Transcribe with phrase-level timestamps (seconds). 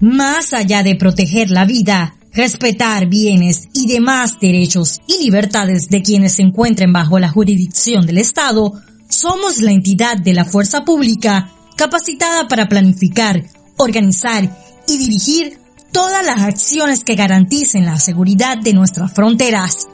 [0.00, 6.36] Más allá de proteger la vida, respetar bienes y demás derechos y libertades de quienes
[6.36, 8.72] se encuentren bajo la jurisdicción del Estado,
[9.10, 13.44] somos la entidad de la fuerza pública capacitada para planificar,
[13.76, 14.48] organizar
[14.88, 15.58] y dirigir
[15.92, 19.86] todas las acciones que garanticen la seguridad de nuestras fronteras.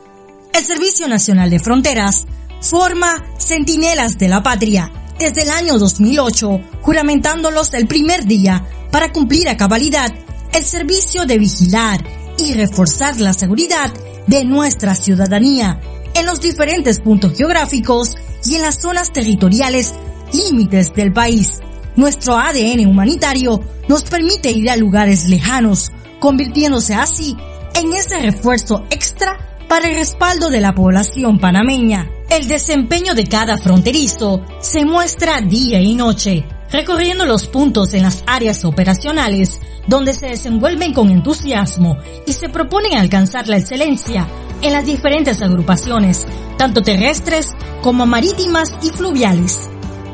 [0.52, 2.26] El Servicio Nacional de Fronteras
[2.60, 9.48] forma Centinelas de la Patria desde el año 2008, juramentándolos el primer día para cumplir
[9.48, 10.12] a cabalidad
[10.52, 12.02] el servicio de vigilar
[12.38, 13.92] y reforzar la seguridad
[14.26, 15.80] de nuestra ciudadanía
[16.14, 19.94] en los diferentes puntos geográficos y en las zonas territoriales
[20.32, 21.60] límites del país.
[21.96, 27.36] Nuestro ADN humanitario nos permite ir a lugares lejanos, convirtiéndose así
[27.74, 29.38] en ese refuerzo extra
[29.68, 32.08] para el respaldo de la población panameña.
[32.30, 38.24] El desempeño de cada fronterizo se muestra día y noche, recorriendo los puntos en las
[38.26, 44.26] áreas operacionales donde se desenvuelven con entusiasmo y se proponen alcanzar la excelencia
[44.62, 49.68] en las diferentes agrupaciones, tanto terrestres como marítimas y fluviales.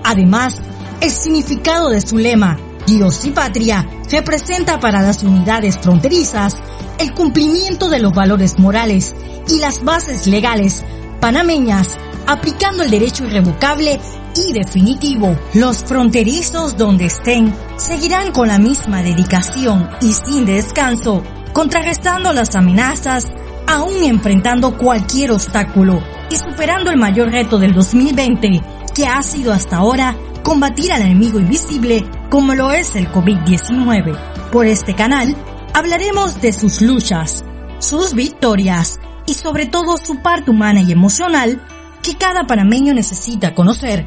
[0.04, 0.60] Además,
[1.00, 6.58] el significado de su lema, Dios y Patria, representa para las unidades fronterizas
[6.98, 9.14] el cumplimiento de los valores morales
[9.48, 10.84] y las bases legales
[11.20, 11.88] panameñas,
[12.26, 14.00] aplicando el derecho irrevocable
[14.34, 15.36] y definitivo.
[15.54, 23.32] Los fronterizos donde estén seguirán con la misma dedicación y sin descanso, contrarrestando las amenazas,
[23.66, 28.62] aún enfrentando cualquier obstáculo y superando el mayor reto del 2020,
[28.94, 34.50] que ha sido hasta ahora combatir al enemigo invisible como lo es el COVID-19.
[34.50, 35.36] Por este canal
[35.74, 37.44] hablaremos de sus luchas,
[37.78, 41.60] sus victorias y sobre todo su parte humana y emocional
[42.02, 44.06] que cada panameño necesita conocer,